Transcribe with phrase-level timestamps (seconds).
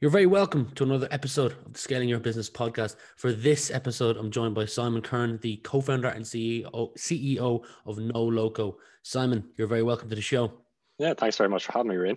[0.00, 2.96] You're very welcome to another episode of the Scaling Your Business podcast.
[3.16, 8.76] For this episode, I'm joined by Simon Kern, the co-founder and CEO, CEO of Noloco.
[9.02, 10.54] Simon, you're very welcome to the show.
[10.98, 12.16] Yeah, thanks very much for having me, Ryan.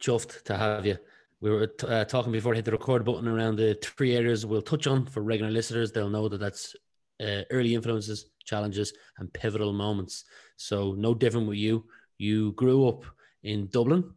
[0.00, 0.98] Chuffed to have you.
[1.40, 4.44] We were t- uh, talking before I hit the record button around the three areas
[4.44, 5.92] we'll touch on for regular listeners.
[5.92, 6.74] They'll know that that's
[7.20, 10.24] uh, early influences, challenges, and pivotal moments.
[10.56, 11.84] So no different with you.
[12.16, 13.04] You grew up
[13.44, 14.14] in Dublin.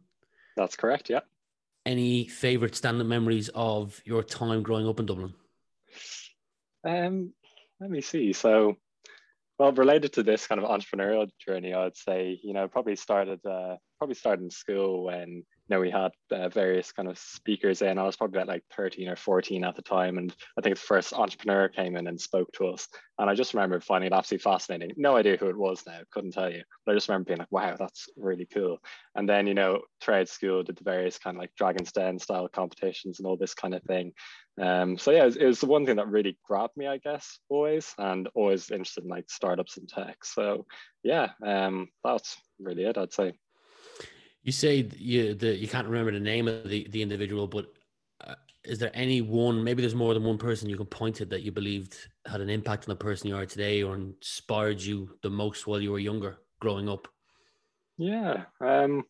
[0.56, 1.10] That's correct.
[1.10, 1.20] Yeah
[1.84, 5.34] any favorite stand-up memories of your time growing up in Dublin?
[6.86, 7.32] Um,
[7.80, 8.32] let me see.
[8.32, 8.76] So,
[9.58, 13.44] well, related to this kind of entrepreneurial journey, I would say, you know, probably started
[13.46, 17.98] uh, probably started in school when know, we had uh, various kind of speakers in.
[17.98, 20.18] I was probably about like 13 or 14 at the time.
[20.18, 22.88] And I think the first entrepreneur came in and spoke to us.
[23.18, 24.92] And I just remember finding it absolutely fascinating.
[24.96, 26.62] No idea who it was now, couldn't tell you.
[26.84, 28.78] But I just remember being like, wow, that's really cool.
[29.14, 32.48] And then, you know, throughout school, did the various kind of like Dragon's Den style
[32.48, 34.12] competitions and all this kind of thing.
[34.60, 36.98] Um, so yeah, it was, it was the one thing that really grabbed me, I
[36.98, 40.24] guess, always, and always interested in like startups and tech.
[40.24, 40.66] So
[41.02, 43.32] yeah, um, that's really it, I'd say.
[44.42, 47.66] You say you the you can't remember the name of the, the individual, but
[48.26, 49.62] uh, is there any one?
[49.62, 52.50] Maybe there's more than one person you can point to that you believed had an
[52.50, 55.98] impact on the person you are today, or inspired you the most while you were
[56.00, 57.06] younger, growing up.
[57.98, 59.04] Yeah, um,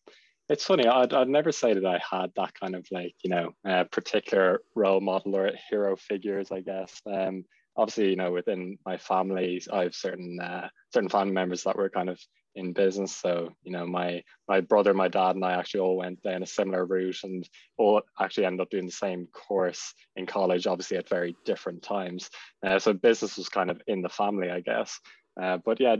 [0.49, 0.85] it's funny.
[0.85, 4.61] I'd, I'd never say that I had that kind of like you know uh, particular
[4.75, 6.51] role model or hero figures.
[6.51, 7.01] I guess.
[7.11, 11.75] Um, obviously, you know, within my family, I have certain uh, certain family members that
[11.75, 12.19] were kind of
[12.55, 13.15] in business.
[13.15, 16.47] So, you know, my my brother, my dad, and I actually all went down a
[16.47, 21.09] similar route and all actually ended up doing the same course in college, obviously at
[21.09, 22.29] very different times.
[22.65, 24.99] Uh, so business was kind of in the family, I guess.
[25.41, 25.95] Uh, but yeah,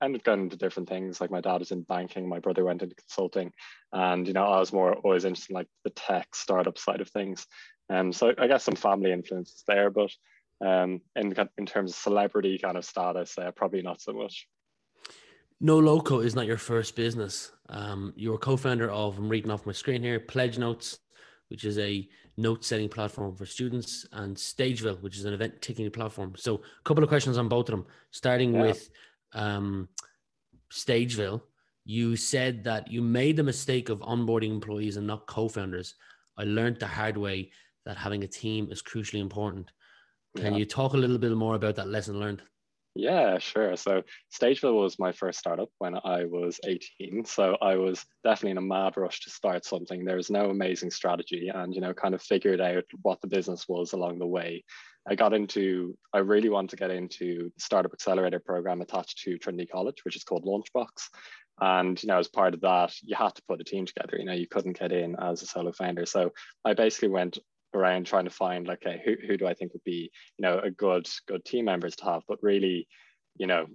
[0.00, 1.20] I ended up going into different things.
[1.20, 3.52] Like my dad was in banking, my brother went into consulting,
[3.92, 7.10] and you know, I was more always interested in like the tech startup side of
[7.10, 7.46] things.
[7.90, 10.10] Um, so I guess some family influences there, but
[10.64, 14.46] um, in in terms of celebrity kind of status, uh, probably not so much.
[15.62, 17.52] Noloco is not your first business.
[17.68, 20.98] Um, you're co-founder of, I'm reading off my screen here, Pledge Notes,
[21.48, 26.34] which is a note-setting platform for students, and Stageville, which is an event ticketing platform.
[26.36, 27.86] So, a couple of questions on both of them.
[28.12, 28.62] Starting yeah.
[28.62, 28.90] with
[29.32, 29.88] um,
[30.70, 31.42] Stageville,
[31.84, 35.94] you said that you made the mistake of onboarding employees and not co-founders.
[36.36, 37.50] I learned the hard way
[37.84, 39.72] that having a team is crucially important.
[40.36, 40.58] Can yeah.
[40.58, 42.42] you talk a little bit more about that lesson learned?
[42.94, 43.76] Yeah, sure.
[43.76, 47.24] So Stageville was my first startup when I was 18.
[47.26, 50.04] So I was definitely in a mad rush to start something.
[50.04, 53.66] There was no amazing strategy and, you know, kind of figured out what the business
[53.68, 54.64] was along the way.
[55.08, 59.38] I got into, I really wanted to get into the Startup Accelerator program attached to
[59.38, 61.08] Trinity College, which is called Launchbox.
[61.60, 64.16] And, you know, as part of that, you had to put a team together.
[64.18, 66.04] You know, you couldn't get in as a solo founder.
[66.04, 66.32] So
[66.64, 67.38] I basically went
[67.74, 70.58] around trying to find like, okay, who, who do I think would be, you know,
[70.58, 72.22] a good good team members to have.
[72.28, 72.88] But really,
[73.36, 73.66] you know,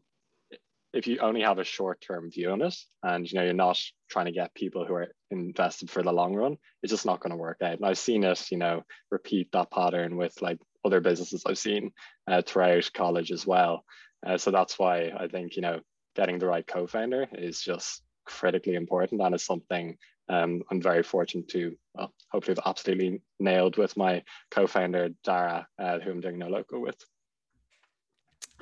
[0.94, 3.80] if you only have a short term view on it, and you know you're not
[4.10, 7.32] trying to get people who are invested for the long run, it's just not going
[7.32, 7.74] to work out.
[7.74, 11.92] And I've seen it, you know, repeat that pattern with like other businesses I've seen
[12.28, 13.84] uh, throughout college as well.
[14.26, 15.80] Uh, so that's why I think you know
[16.16, 19.98] getting the right co-founder is just critically important and is something
[20.30, 26.00] um, I'm very fortunate to well, hopefully have absolutely nailed with my co-founder Dara, uh,
[26.00, 26.98] who I'm doing Noloco with.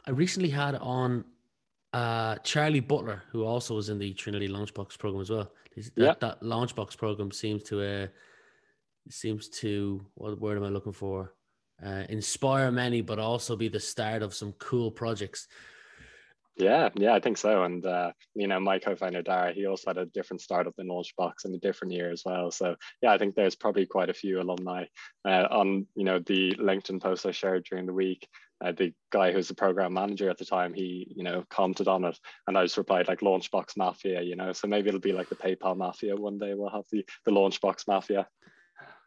[0.05, 1.25] I recently had on
[1.93, 5.51] uh, Charlie Butler, who also was in the Trinity Launchbox program as well.
[5.75, 6.13] That, yeah.
[6.19, 8.07] that Launchbox program seems to uh,
[9.09, 11.33] seems to what word am I looking for?
[11.83, 15.47] Uh, inspire many, but also be the start of some cool projects.
[16.57, 17.63] Yeah, yeah, I think so.
[17.63, 21.45] And uh, you know, my co-founder Dara, he also had a different startup in Launchbox
[21.45, 22.51] in a different year as well.
[22.51, 24.85] So yeah, I think there's probably quite a few alumni
[25.25, 28.27] uh, on you know the LinkedIn post I shared during the week.
[28.63, 32.03] Uh, the guy who's the program manager at the time, he you know commented on
[32.03, 34.51] it, and I just replied like Launchbox Mafia, you know.
[34.51, 36.53] So maybe it'll be like the PayPal Mafia one day.
[36.53, 38.27] We'll have the the Launchbox Mafia.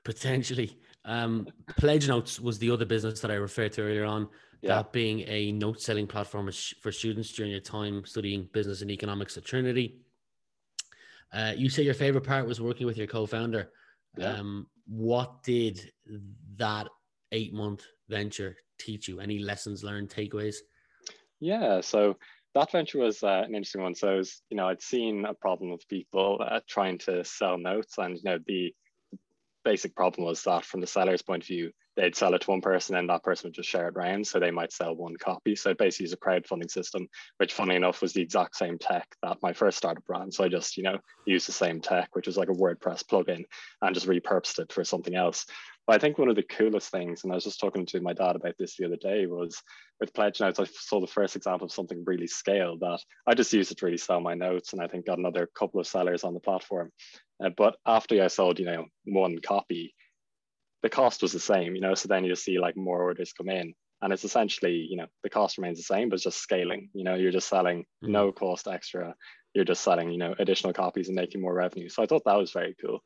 [0.05, 0.79] Potentially.
[1.05, 1.47] Um,
[1.79, 4.29] Pledge Notes was the other business that I referred to earlier on
[4.62, 4.76] yeah.
[4.76, 9.36] that being a note selling platform for students during your time studying business and economics
[9.36, 9.96] at Trinity.
[11.32, 13.70] Uh, you say your favorite part was working with your co-founder.
[14.16, 14.34] Yeah.
[14.34, 15.90] Um, what did
[16.56, 16.88] that
[17.32, 19.20] eight month venture teach you?
[19.20, 20.56] Any lessons learned, takeaways?
[21.40, 22.16] Yeah, so
[22.54, 23.94] that venture was uh, an interesting one.
[23.94, 27.98] So, was, you know, I'd seen a problem with people uh, trying to sell notes,
[27.98, 28.72] and you know, the
[29.64, 32.61] basic problem was that from the seller's point of view, they'd sell it to one
[32.61, 34.26] person and that person would just share it around.
[34.26, 35.55] So they might sell one copy.
[35.55, 37.08] So it basically is a crowdfunding system,
[37.38, 40.32] which funny enough was the exact same tech that my first startup ran.
[40.32, 43.44] So I just, you know, used the same tech, which was like a WordPress plugin
[43.82, 45.46] and just repurposed it for something else.
[45.87, 48.14] But I think one of the coolest things, and I was just talking to my
[48.14, 49.62] dad about this the other day, was
[50.00, 53.52] with Pledge Notes, I saw the first example of something really scaled that I just
[53.52, 54.73] used it to really sell my notes.
[54.73, 56.90] And I think got another couple of sellers on the platform.
[57.43, 59.94] Uh, but after I sold, you know, one copy,
[60.84, 63.48] the cost was the same, you know, so then you see like more orders come
[63.48, 66.90] in and it's essentially, you know, the cost remains the same, but it's just scaling,
[66.92, 68.12] you know, you're just selling mm-hmm.
[68.12, 69.14] no cost extra.
[69.54, 71.88] You're just selling, you know, additional copies and making more revenue.
[71.88, 73.00] So I thought that was very cool.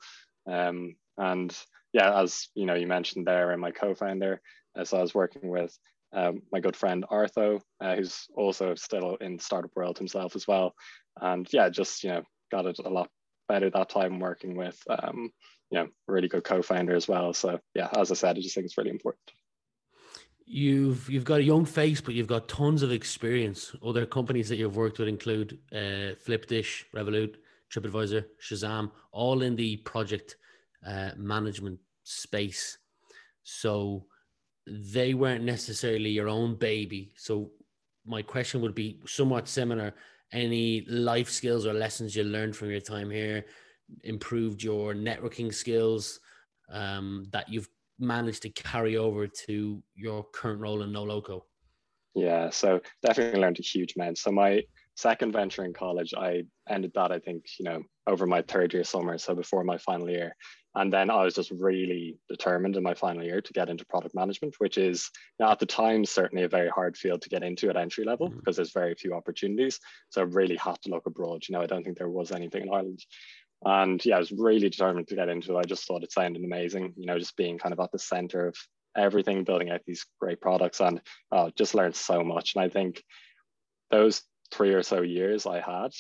[0.52, 1.56] Um, and
[1.92, 4.40] yeah, as you know, you mentioned there, and my co-founder,
[4.76, 5.72] as I was working with
[6.12, 10.74] um, my good friend Artho, uh, who's also still in startup world himself as well.
[11.20, 13.08] And yeah, just you know, got it a lot
[13.48, 15.30] better that time working with um,
[15.70, 17.32] you know, really good co-founder as well.
[17.32, 19.22] So yeah, as I said, I just think it's really important.
[20.46, 23.74] You've you've got a young face, but you've got tons of experience.
[23.84, 27.34] Other companies that you've worked with include uh, Flipdish, Revolut,
[27.70, 30.36] TripAdvisor, Shazam, all in the project
[30.86, 32.78] uh, management space.
[33.42, 34.06] So
[34.66, 37.12] they weren't necessarily your own baby.
[37.16, 37.50] So
[38.06, 39.94] my question would be somewhat similar.
[40.32, 43.44] Any life skills or lessons you learned from your time here
[44.04, 46.20] improved your networking skills
[46.70, 47.68] um, that you've
[47.98, 51.42] managed to carry over to your current role in Noloco?
[52.14, 54.18] Yeah, so definitely learned a huge amount.
[54.18, 54.62] So my
[54.96, 58.84] second venture in college, I ended that I think you know over my third year
[58.84, 60.34] summer, so before my final year,
[60.74, 64.14] and then I was just really determined in my final year to get into product
[64.14, 65.10] management, which is
[65.40, 68.38] at the time certainly a very hard field to get into at entry level mm-hmm.
[68.38, 69.78] because there's very few opportunities.
[70.10, 71.42] So I really had to look abroad.
[71.48, 73.04] You know, I don't think there was anything in Ireland.
[73.64, 75.58] And yeah, I was really determined to get into it.
[75.58, 78.46] I just thought it sounded amazing, you know, just being kind of at the center
[78.46, 78.56] of
[78.96, 81.00] everything, building out these great products and
[81.32, 82.54] uh, just learned so much.
[82.54, 83.02] And I think
[83.90, 84.22] those
[84.52, 85.90] three or so years I had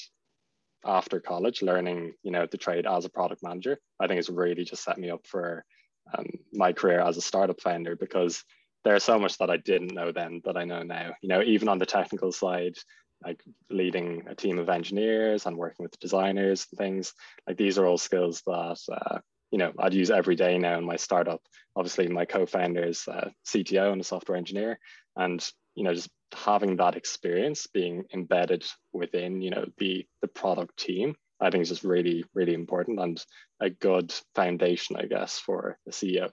[0.84, 4.64] after college learning, you know, the trade as a product manager, I think it's really
[4.64, 5.64] just set me up for
[6.16, 8.44] um, my career as a startup founder because
[8.84, 11.12] there's so much that I didn't know then that I know now.
[11.20, 12.76] You know, even on the technical side,
[13.24, 17.12] like leading a team of engineers and working with designers and things
[17.46, 19.18] like these are all skills that uh,
[19.50, 21.40] you know I'd use every day now in my startup.
[21.76, 24.78] Obviously, my co-founder is a CTO and a software engineer,
[25.16, 25.44] and
[25.74, 31.14] you know just having that experience being embedded within you know the the product team,
[31.40, 33.22] I think is just really really important and
[33.60, 36.30] a good foundation, I guess, for a CEO.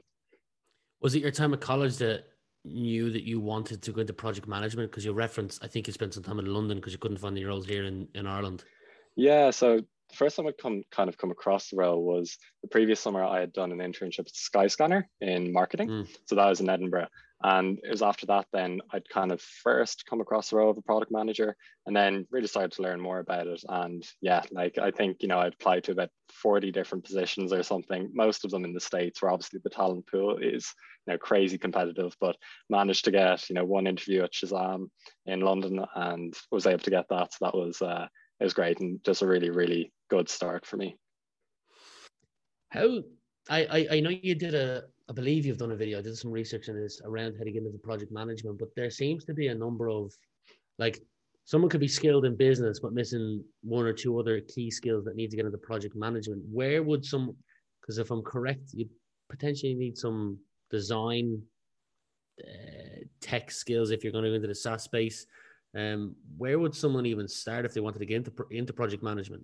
[1.02, 2.26] Was it your time at college that
[2.65, 4.91] knew that you wanted to go into project management?
[4.91, 7.35] Because you referenced, I think you spent some time in London because you couldn't find
[7.35, 8.63] the roles here in, in Ireland.
[9.15, 12.67] Yeah, so the first time I come kind of come across the role was the
[12.67, 15.89] previous summer I had done an internship at Skyscanner in marketing.
[15.89, 16.07] Mm.
[16.25, 17.07] So that was in Edinburgh.
[17.44, 20.78] And it was after that then I'd kind of first come across the role of
[20.78, 21.56] a product manager
[21.86, 23.64] and then really started to learn more about it.
[23.68, 27.62] And yeah, like I think, you know, I'd applied to about 40 different positions or
[27.62, 30.74] something, most of them in the States where obviously the talent pool is
[31.06, 32.36] you know crazy competitive, but
[32.70, 34.90] managed to get, you know, one interview at Shazam
[35.26, 37.34] in London and was able to get that.
[37.34, 38.08] So that was uh
[38.40, 40.98] it was great and just a really, really good start for me.
[42.70, 43.01] How
[43.50, 46.00] I, I, I know you did a I believe you've done a video.
[46.00, 48.89] I did some research on this around how to get into project management, but there
[48.89, 50.12] seems to be a number of
[50.79, 51.00] like
[51.45, 55.15] someone could be skilled in business but missing one or two other key skills that
[55.15, 56.41] need to get into project management.
[56.51, 57.35] Where would some
[57.81, 58.89] because if I'm correct, you
[59.29, 60.39] potentially need some
[60.71, 61.41] design
[62.41, 65.27] uh, tech skills if you're going to go into the SaaS space.
[65.77, 69.43] Um, where would someone even start if they wanted to get into into project management?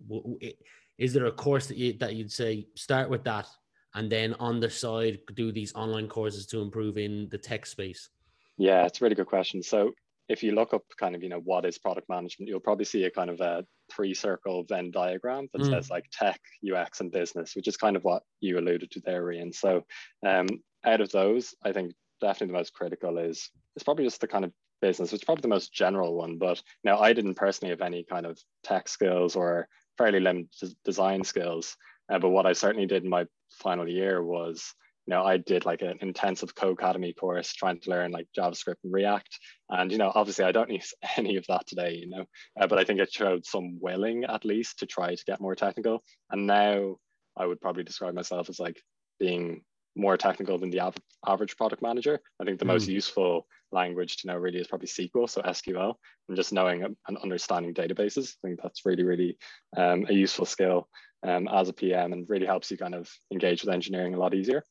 [0.97, 3.47] Is there a course that you that you'd say start with that,
[3.95, 8.09] and then on the side do these online courses to improve in the tech space?
[8.57, 9.63] Yeah, it's a really good question.
[9.63, 9.91] So
[10.29, 13.03] if you look up kind of you know what is product management, you'll probably see
[13.03, 15.69] a kind of a three circle Venn diagram that mm.
[15.69, 19.31] says like tech, UX, and business, which is kind of what you alluded to there,
[19.31, 19.51] Ian.
[19.51, 19.83] So
[20.25, 20.47] um,
[20.85, 24.45] out of those, I think definitely the most critical is it's probably just the kind
[24.45, 25.13] of business.
[25.13, 28.39] It's probably the most general one, but now I didn't personally have any kind of
[28.63, 29.67] tech skills or
[29.97, 31.75] fairly limited design skills.
[32.11, 34.73] Uh, but what I certainly did in my final year was,
[35.07, 38.93] you know, I did like an intensive Codecademy course trying to learn like JavaScript and
[38.93, 39.29] React.
[39.69, 42.25] And, you know, obviously I don't use any of that today, you know,
[42.59, 45.55] uh, but I think it showed some willing at least to try to get more
[45.55, 46.03] technical.
[46.29, 46.97] And now
[47.37, 48.81] I would probably describe myself as like
[49.19, 49.61] being
[49.95, 52.19] more technical than the av- average product manager.
[52.39, 52.69] I think the mm.
[52.69, 55.95] most useful language to know really is probably SQL, so SQL,
[56.27, 58.35] and just knowing and understanding databases.
[58.43, 59.37] I think that's really, really
[59.75, 60.87] um, a useful skill
[61.23, 64.33] um, as a PM and really helps you kind of engage with engineering a lot
[64.33, 64.63] easier.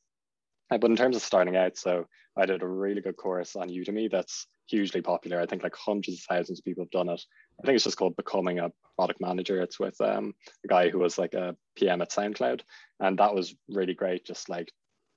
[0.71, 3.69] Uh, but in terms of starting out, so I did a really good course on
[3.69, 5.41] Udemy that's hugely popular.
[5.41, 7.21] I think like hundreds of thousands of people have done it.
[7.61, 9.61] I think it's just called Becoming a Product Manager.
[9.61, 10.33] It's with um,
[10.65, 12.61] a guy who was like a PM at SoundCloud.
[13.01, 14.25] And that was really great.
[14.25, 14.73] Just like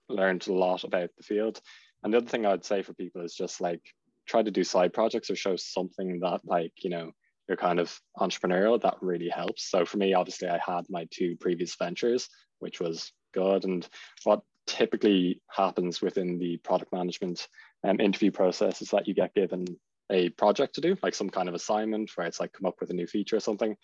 [0.09, 1.61] learned a lot about the field.
[2.03, 3.81] And the other thing I'd say for people is just like
[4.27, 7.11] try to do side projects or show something that like, you know,
[7.47, 9.69] you're kind of entrepreneurial, that really helps.
[9.69, 13.65] So for me, obviously I had my two previous ventures, which was good.
[13.65, 13.87] And
[14.23, 17.47] what typically happens within the product management
[17.83, 19.65] um, interview process is that you get given
[20.11, 22.89] a project to do, like some kind of assignment where it's like come up with
[22.89, 23.75] a new feature or something.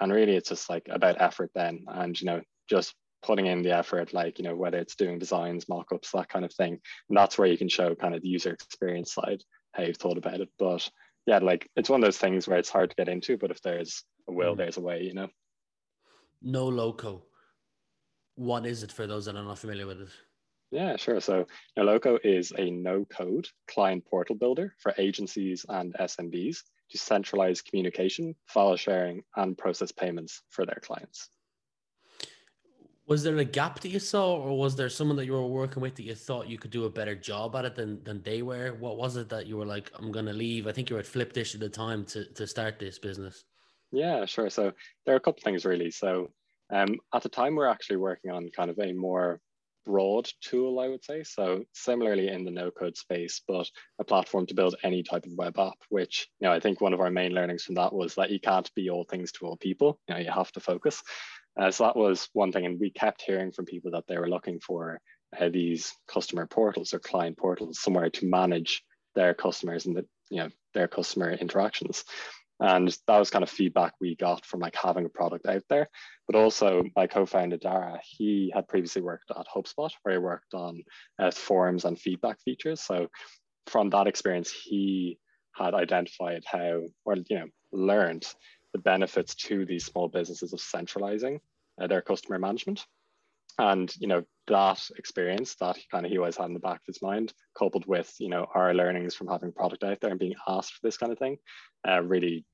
[0.00, 2.40] And really it's just like about effort then and, you know,
[2.70, 6.44] just putting in the effort, like, you know, whether it's doing designs, mock-ups, that kind
[6.44, 6.78] of thing.
[7.08, 9.42] And that's where you can show kind of the user experience side,
[9.72, 10.48] how you've thought about it.
[10.58, 10.88] But
[11.26, 13.60] yeah, like it's one of those things where it's hard to get into, but if
[13.62, 14.58] there's a will, mm.
[14.58, 15.28] there's a way, you know.
[16.44, 17.22] Noloco
[18.36, 20.08] what is it for those that are not familiar with it?
[20.70, 21.20] Yeah, sure.
[21.20, 21.46] So
[21.78, 26.58] Noloco is a no-code client portal builder for agencies and SMBs
[26.90, 31.28] to centralize communication, file sharing, and process payments for their clients.
[33.12, 35.82] Was there a gap that you saw, or was there someone that you were working
[35.82, 38.40] with that you thought you could do a better job at it than, than they
[38.40, 38.72] were?
[38.80, 40.66] What was it that you were like, I'm going to leave?
[40.66, 43.44] I think you were at Flipdish at the time to, to start this business.
[43.90, 44.48] Yeah, sure.
[44.48, 44.72] So
[45.04, 45.90] there are a couple things really.
[45.90, 46.30] So
[46.72, 49.42] um, at the time, we're actually working on kind of a more
[49.84, 51.22] broad tool, I would say.
[51.22, 55.32] So similarly in the no code space, but a platform to build any type of
[55.36, 58.14] web app, which, you know, I think one of our main learnings from that was
[58.14, 60.00] that you can't be all things to all people.
[60.08, 61.02] You know, you have to focus.
[61.60, 62.66] Uh, so that was one thing.
[62.66, 65.00] And we kept hearing from people that they were looking for
[65.38, 68.82] uh, these customer portals or client portals, somewhere to manage
[69.14, 72.04] their customers and the, you know, their customer interactions.
[72.60, 75.88] And that was kind of feedback we got from like having a product out there.
[76.28, 80.82] But also my co-founder Dara, he had previously worked at HubSpot where he worked on
[81.18, 82.80] uh, forums and feedback features.
[82.80, 83.08] So
[83.66, 85.18] from that experience, he
[85.56, 88.26] had identified how, or you know, learned
[88.72, 91.40] the benefits to these small businesses of centralizing
[91.80, 92.84] uh, their customer management.
[93.58, 96.86] And you know that experience that kind of he always had in the back of
[96.86, 100.34] his mind, coupled with you know our learnings from having product out there and being
[100.48, 101.36] asked for this kind of thing,
[101.86, 102.46] uh, really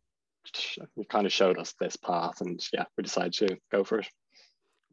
[1.09, 4.09] kind of showed us this path, and yeah, we decided to go for it.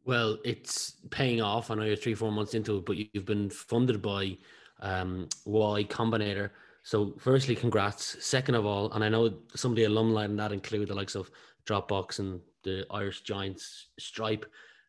[0.04, 1.70] Well, it's paying off.
[1.70, 4.38] I know you're three, four months into it, but you've been funded by
[4.80, 6.50] um, Y Combinator.
[6.86, 8.24] So, firstly, congrats.
[8.24, 11.16] Second of all, and I know some of the alumni in that include the likes
[11.16, 11.32] of
[11.66, 14.46] Dropbox and the Irish Giants Stripe.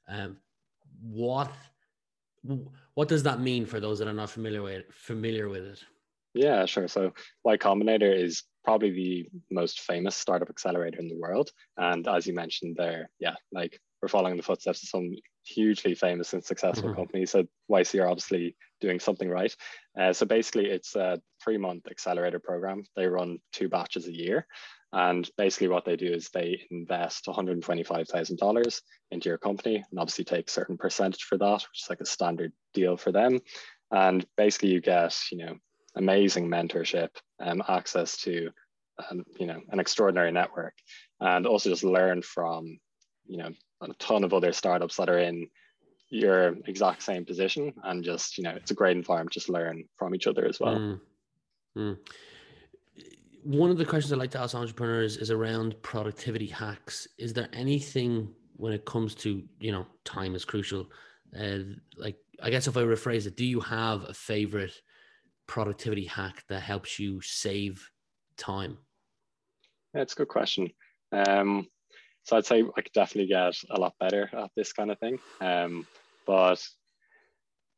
[0.08, 0.38] Um,
[1.02, 1.52] what
[2.94, 5.84] what does that mean for those that are not familiar with familiar with it?
[6.36, 6.88] Yeah, sure.
[6.88, 7.14] So
[7.44, 11.50] Y Combinator is probably the most famous startup accelerator in the world.
[11.78, 16.34] And as you mentioned there, yeah, like we're following the footsteps of some hugely famous
[16.34, 17.00] and successful mm-hmm.
[17.00, 17.32] companies.
[17.32, 19.56] So YC are obviously doing something right.
[20.00, 22.84] Uh, so basically, it's a three month accelerator program.
[22.96, 24.46] They run two batches a year.
[24.94, 30.48] And basically, what they do is they invest $125,000 into your company and obviously take
[30.48, 33.40] a certain percentage for that, which is like a standard deal for them.
[33.92, 35.56] And basically, you get, you know,
[35.96, 37.10] amazing mentorship,
[37.42, 38.50] um, access to,
[39.10, 40.74] um, you know, an extraordinary network,
[41.20, 42.80] and also just learn from,
[43.28, 45.48] you know, a ton of other startups that are in
[46.10, 49.34] your exact same position, and just, you know, it's a great environment.
[49.34, 50.76] Just learn from each other as well.
[50.76, 51.00] Mm.
[51.78, 51.98] Mm.
[53.44, 57.08] One of the questions I like to ask entrepreneurs is around productivity hacks.
[57.18, 60.88] Is there anything when it comes to, you know, time is crucial?
[61.38, 61.60] Uh,
[61.98, 64.74] like, I guess if I rephrase it, do you have a favorite
[65.46, 67.90] productivity hack that helps you save
[68.38, 68.78] time?
[69.94, 70.70] that's a good question.
[71.12, 71.68] Um,
[72.28, 75.18] so I'd say I could definitely get a lot better at this kind of thing.
[75.40, 75.88] Um,
[76.26, 76.62] but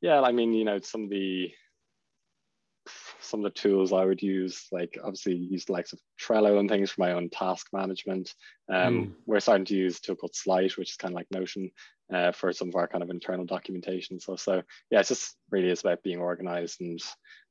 [0.01, 1.51] yeah, I mean, you know, some of the
[3.19, 6.67] some of the tools I would use, like obviously use the likes of Trello and
[6.67, 8.33] things for my own task management.
[8.73, 9.11] Um, mm.
[9.27, 11.69] We're starting to use a tool called Slite, which is kind of like Notion
[12.11, 14.19] uh, for some of our kind of internal documentation.
[14.19, 16.99] So, so yeah, it's just really is about being organized, and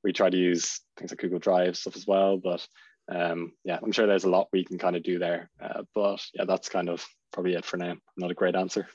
[0.03, 2.39] we try to use things like Google Drive stuff as well.
[2.39, 2.67] But
[3.09, 5.51] um, yeah, I'm sure there's a lot we can kind of do there.
[5.61, 7.97] Uh, but yeah, that's kind of probably it for now.
[8.17, 8.87] Not a great answer.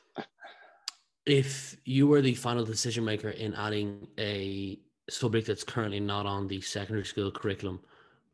[1.26, 4.80] if you were the final decision maker in adding a
[5.10, 7.80] subject that's currently not on the secondary school curriculum,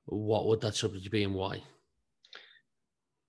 [0.05, 1.61] what would that subject be and why?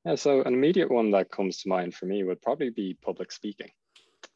[0.05, 3.31] Yeah, so an immediate one that comes to mind for me would probably be public
[3.31, 3.71] speaking.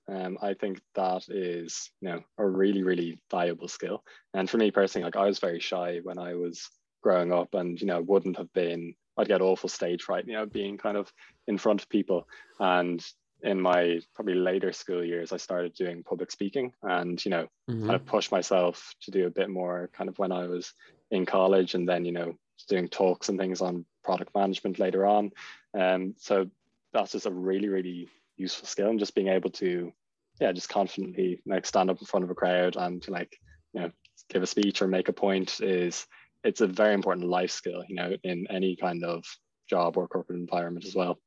[0.06, 4.04] Um, I think that is, you know, a really, really valuable skill.
[4.34, 6.68] And for me personally, like I was very shy when I was
[7.04, 10.46] growing up and you know wouldn't have been I'd get awful stage fright, you know,
[10.46, 11.12] being kind of
[11.46, 12.26] in front of people.
[12.58, 13.04] And
[13.42, 17.86] in my probably later school years, I started doing public speaking and, you know, mm-hmm.
[17.86, 20.72] kind of pushed myself to do a bit more kind of when I was
[21.10, 22.34] in college and then, you know,
[22.68, 25.30] doing talks and things on product management later on.
[25.78, 26.48] Um, so
[26.92, 29.92] that's just a really, really useful skill and just being able to,
[30.40, 33.38] yeah, just confidently like stand up in front of a crowd and like,
[33.72, 33.90] you know,
[34.28, 36.06] give a speech or make a point is
[36.44, 39.24] it's a very important life skill, you know, in any kind of
[39.68, 41.18] job or corporate environment as well.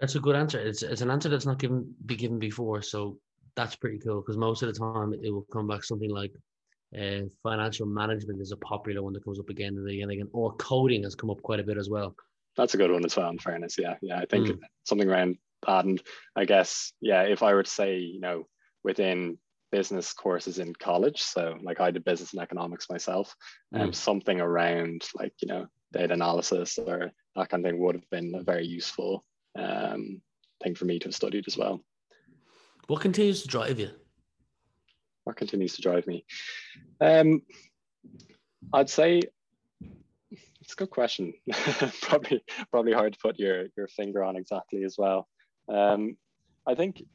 [0.00, 0.58] That's a good answer.
[0.58, 3.18] It's, it's an answer that's not given be given before, so
[3.56, 6.32] that's pretty cool because most of the time it will come back something like
[6.96, 10.28] uh, financial management is a popular one that comes up again and again and again,
[10.32, 12.14] or coding has come up quite a bit as well.
[12.56, 13.28] That's a good one as well.
[13.30, 14.58] In fairness, yeah, yeah, I think mm.
[14.84, 16.02] something around that, and
[16.36, 18.46] I guess yeah, if I were to say, you know,
[18.84, 19.38] within
[19.70, 21.22] business courses in college.
[21.22, 23.34] So like I did business and economics myself,
[23.72, 23.94] and um, mm.
[23.94, 28.34] something around like you know data analysis or that kind of thing would have been
[28.34, 29.24] a very useful
[29.58, 30.20] um,
[30.62, 31.82] thing for me to have studied as well.
[32.86, 33.90] What continues to drive you?
[35.24, 36.24] What continues to drive me?
[37.00, 37.42] Um,
[38.72, 39.22] I'd say
[40.60, 41.34] it's a good question.
[42.02, 45.28] probably probably hard to put your your finger on exactly as well.
[45.72, 46.16] Um,
[46.66, 47.06] I think you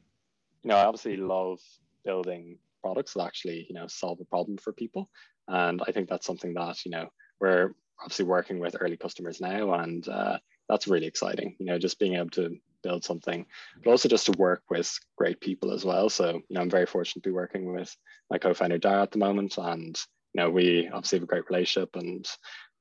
[0.64, 1.60] know I obviously love
[2.04, 5.08] building products that actually you know solve a problem for people.
[5.48, 7.08] And i think that's something that you know
[7.40, 11.98] we're obviously working with early customers now and uh, that's really exciting you know just
[11.98, 13.46] being able to build something
[13.82, 16.08] but also just to work with great people as well.
[16.08, 17.94] So you know i'm very fortunate to be working with
[18.30, 19.98] my co-founder dara at the moment and
[20.32, 22.26] you know we obviously have a great relationship and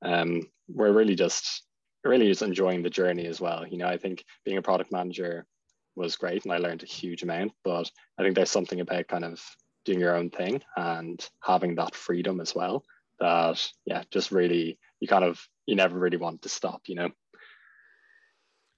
[0.04, 1.64] um, we're really just
[2.04, 3.66] really just enjoying the journey as well.
[3.66, 5.46] You know i think being a product manager
[5.96, 7.54] was great and I learned a huge amount.
[7.64, 9.42] But I think there's something about kind of
[9.86, 12.84] doing your own thing and having that freedom as well
[13.20, 17.10] that yeah, just really you kind of you never really want to stop, you know.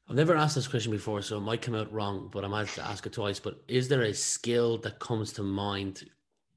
[0.08, 2.68] I've never asked this question before, so it might come out wrong, but I might
[2.68, 3.40] have to ask it twice.
[3.40, 6.04] But is there a skill that comes to mind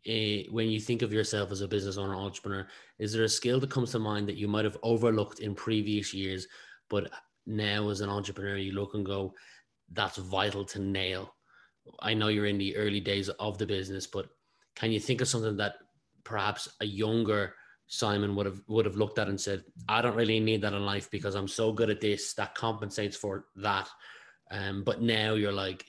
[0.07, 2.67] uh, when you think of yourself as a business owner, entrepreneur?
[2.99, 6.13] Is there a skill that comes to mind that you might have overlooked in previous
[6.13, 6.47] years,
[6.91, 7.11] but
[7.47, 9.33] now as an entrepreneur, you look and go,
[9.93, 11.35] that's vital to nail?
[12.01, 14.29] I know you're in the early days of the business, but
[14.75, 15.75] can you think of something that
[16.25, 17.55] perhaps a younger
[17.89, 20.85] Simon would have would have looked at and said, I don't really need that in
[20.85, 23.89] life because I'm so good at this that compensates for that.
[24.51, 25.87] Um, but now you're like,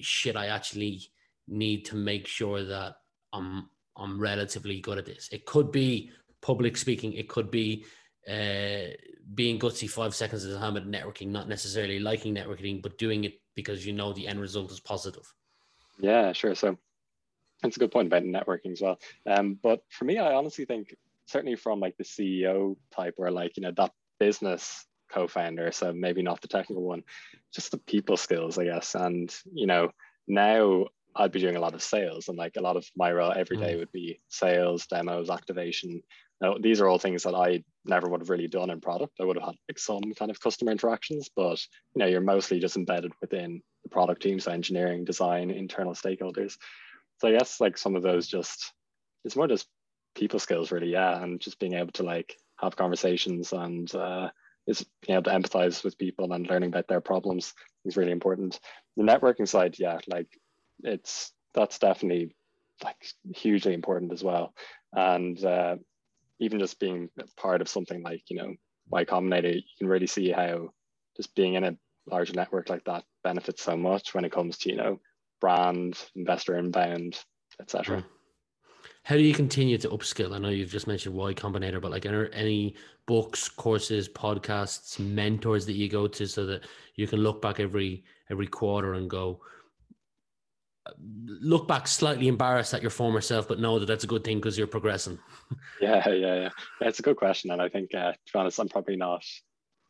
[0.00, 1.02] shit, I actually
[1.46, 2.96] need to make sure that
[3.32, 5.28] I'm I'm relatively good at this.
[5.30, 6.10] It could be
[6.42, 7.84] public speaking, it could be
[8.28, 8.94] uh,
[9.34, 13.24] being gutsy five seconds at a time at networking, not necessarily liking networking, but doing
[13.24, 15.32] it because you know the end result is positive.
[15.98, 16.54] Yeah, sure.
[16.54, 16.76] So
[17.62, 18.98] that's a good point about networking as well.
[19.26, 20.94] Um, but for me, I honestly think
[21.26, 26.22] certainly from like the CEO type, where like you know that business co-founder, so maybe
[26.22, 27.02] not the technical one,
[27.54, 28.94] just the people skills, I guess.
[28.94, 29.90] And you know
[30.28, 33.32] now I'd be doing a lot of sales, and like a lot of my role
[33.32, 33.78] every day mm.
[33.78, 36.02] would be sales, demos, activation,
[36.40, 39.14] now, these are all things that I never would have really done in product.
[39.20, 42.58] I would have had like some kind of customer interactions, but you know, you're mostly
[42.58, 46.56] just embedded within the product teams, so engineering, design, internal stakeholders.
[47.18, 48.72] So I guess like some of those just
[49.24, 49.66] it's more just
[50.14, 54.30] people skills really, yeah, and just being able to like have conversations and uh,
[54.66, 58.58] is being able to empathize with people and learning about their problems is really important.
[58.96, 60.28] The networking side, yeah, like
[60.82, 62.34] it's that's definitely
[62.84, 64.54] like hugely important as well.
[64.92, 65.76] And uh,
[66.38, 68.54] even just being part of something like you know
[68.90, 70.70] Y Combinator, you can really see how
[71.16, 74.70] just being in a large network like that benefits so much when it comes to
[74.70, 75.00] you know
[75.40, 77.18] brand, investor inbound,
[77.60, 78.04] etc.
[79.02, 80.34] How do you continue to upskill?
[80.34, 82.74] I know you've just mentioned Y Combinator, but like any, any
[83.06, 86.64] books, courses, podcasts, mentors that you go to, so that
[86.96, 89.40] you can look back every every quarter and go,
[91.26, 94.38] look back slightly embarrassed at your former self, but know that that's a good thing
[94.38, 95.18] because you're progressing?
[95.80, 96.48] yeah, yeah, yeah.
[96.80, 99.24] It's a good question, and I think, uh, to be honest, I'm probably not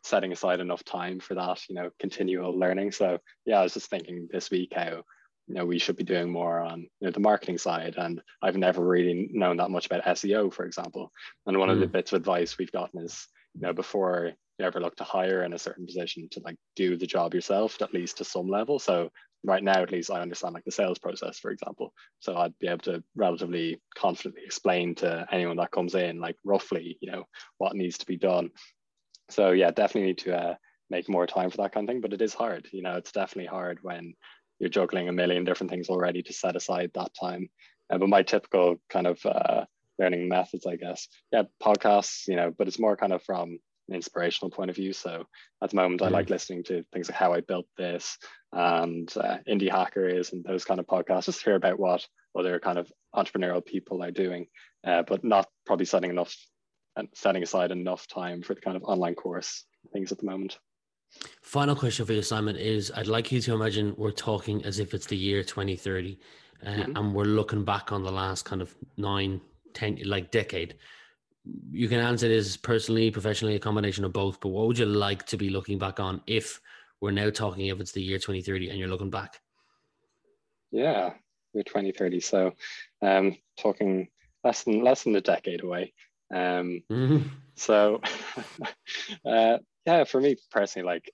[0.02, 1.60] setting aside enough time for that.
[1.68, 2.92] You know, continual learning.
[2.92, 5.02] So yeah, I was just thinking this week how
[5.48, 8.56] you know we should be doing more on you know, the marketing side, and I've
[8.56, 11.12] never really known that much about SEO, for example.
[11.46, 11.72] And one mm.
[11.72, 11.92] of the hmm.
[11.92, 15.52] bits of advice we've gotten is you know before you ever look to hire in
[15.52, 19.10] a certain position to like do the job yourself at least to some level so
[19.46, 21.92] right now at least i understand like the sales process for example.
[22.20, 26.98] So i'd be able to relatively confidently explain to anyone that comes in like roughly
[27.00, 27.24] you know
[27.58, 28.50] what needs to be done.
[29.30, 30.54] So yeah definitely need to uh,
[30.90, 33.12] make more time for that kind of thing but it is hard you know it's
[33.12, 34.14] definitely hard when
[34.58, 37.48] you're juggling a million different things already to set aside that time.
[37.90, 39.64] Uh, but my typical kind of uh,
[39.98, 41.08] learning methods, I guess.
[41.32, 44.92] Yeah, podcasts, you know, but it's more kind of from an inspirational point of view.
[44.92, 45.24] So
[45.62, 46.02] at the moment.
[46.02, 48.18] I like listening to things like how I built this
[48.52, 52.06] and uh, indie hackers and those kind of podcasts, just to hear about what
[52.38, 54.46] other kind of entrepreneurial people are doing,
[54.86, 56.34] uh, but not probably setting enough
[56.96, 60.58] and setting aside enough time for the kind of online course things at the moment.
[61.42, 64.92] Final question for you, Simon, is I'd like you to imagine we're talking as if
[64.92, 66.18] it's the year 2030
[66.64, 66.96] uh, mm-hmm.
[66.96, 69.40] and we're looking back on the last kind of nine,
[69.72, 70.76] ten, like decade.
[71.70, 75.26] You can answer this personally, professionally, a combination of both, but what would you like
[75.26, 76.60] to be looking back on if
[77.00, 79.40] we're now talking if it's the year 2030 and you're looking back?
[80.70, 81.12] Yeah,
[81.54, 82.20] we're 2030.
[82.20, 82.52] So
[83.02, 84.08] um talking
[84.42, 85.92] less than less than a decade away.
[86.32, 87.28] Um, mm-hmm.
[87.54, 88.00] So,
[89.24, 91.10] uh, yeah, for me personally, like,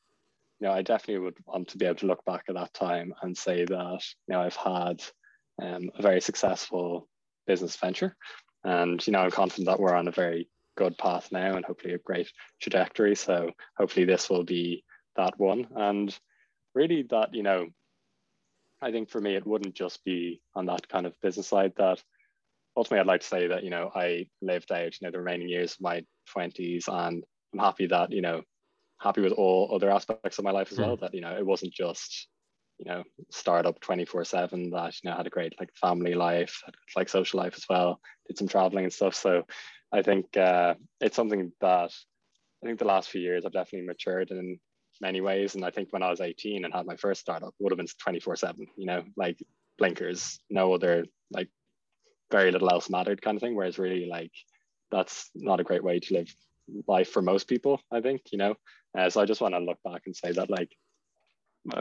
[0.60, 3.14] you know, I definitely would want to be able to look back at that time
[3.22, 5.02] and say that, you know, I've had
[5.60, 7.08] um, a very successful
[7.46, 8.16] business venture.
[8.64, 11.94] And, you know, I'm confident that we're on a very good path now and hopefully
[11.94, 13.14] a great trajectory.
[13.14, 14.84] So hopefully this will be
[15.16, 15.66] that one.
[15.74, 16.16] And
[16.74, 17.66] really that, you know,
[18.80, 22.02] I think for me, it wouldn't just be on that kind of business side that
[22.76, 25.48] ultimately, I'd like to say that you know I lived out you know the remaining
[25.48, 27.22] years of my twenties, and
[27.52, 28.42] I'm happy that you know
[29.00, 30.96] happy with all other aspects of my life as well.
[30.96, 31.02] Hmm.
[31.02, 32.28] That you know it wasn't just
[32.84, 36.62] you know startup 24 7 that you know had a great like family life
[36.96, 39.42] like social life as well did some traveling and stuff so
[39.92, 41.90] i think uh, it's something that
[42.62, 44.58] i think the last few years i've definitely matured in
[45.00, 47.72] many ways and i think when i was 18 and had my first startup would
[47.72, 49.38] have been 24 7 you know like
[49.78, 51.48] blinkers no other like
[52.32, 53.54] very little else mattered kind of thing.
[53.54, 54.32] Whereas really like
[54.90, 56.34] that's not a great way to live
[56.88, 58.54] life for most people, I think, you know.
[58.98, 60.70] Uh, so I just want to look back and say that like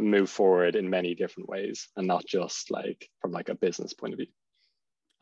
[0.02, 4.14] move forward in many different ways and not just like from like a business point
[4.14, 4.28] of view.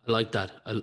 [0.07, 0.51] I like that.
[0.65, 0.81] I,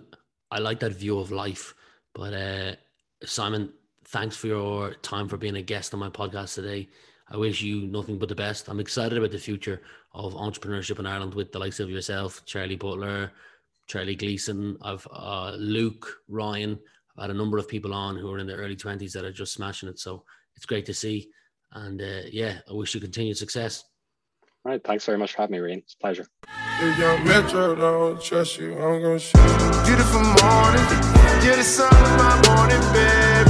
[0.51, 1.75] I like that view of life.
[2.15, 2.77] But uh,
[3.25, 3.73] Simon,
[4.07, 6.89] thanks for your time for being a guest on my podcast today.
[7.29, 8.69] I wish you nothing but the best.
[8.69, 12.77] I'm excited about the future of entrepreneurship in Ireland with the likes of yourself, Charlie
[12.77, 13.33] Butler,
[13.89, 16.79] Charlie Gleason, I've uh, Luke, Ryan.
[17.17, 19.33] I've had a number of people on who are in their early 20s that are
[19.33, 19.99] just smashing it.
[19.99, 21.31] So it's great to see.
[21.73, 23.85] And uh, yeah, I wish you continued success.
[24.65, 24.83] All right.
[24.83, 25.79] Thanks very much for having me, Reen.
[25.79, 26.27] It's a pleasure.
[26.99, 29.37] young Metro don't trust you, I'm gonna shoot.
[29.87, 30.87] Beautiful morning,
[31.45, 33.47] you're the sun of my morning bed.